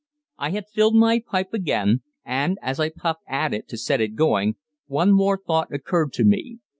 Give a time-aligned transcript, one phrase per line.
[0.39, 4.15] I had filled my pipe again, and, as I puffed at it to set it
[4.15, 4.55] going,
[4.87, 6.57] one more thought occurred to me.